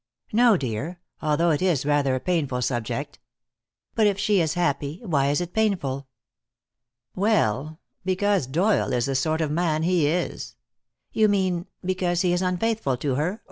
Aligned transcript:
"No, 0.33 0.57
dear. 0.57 0.99
Although 1.21 1.51
it 1.51 1.61
is 1.61 1.85
rather 1.85 2.15
a 2.15 2.19
painful 2.19 2.63
subject." 2.63 3.19
"But 3.93 4.07
if 4.07 4.17
she 4.17 4.41
is 4.41 4.55
happy, 4.55 4.99
why 5.05 5.29
is 5.29 5.41
it 5.41 5.53
painful?" 5.53 6.07
"Well, 7.13 7.79
because 8.03 8.47
Doyle 8.47 8.93
is 8.93 9.05
the 9.05 9.13
sort 9.13 9.41
of 9.41 9.51
man 9.51 9.83
he 9.83 10.07
is." 10.07 10.55
"You 11.13 11.27
mean 11.27 11.67
because 11.85 12.21
he 12.21 12.33
is 12.33 12.41
unfaithful 12.41 12.97
to 12.97 13.13
her? 13.13 13.39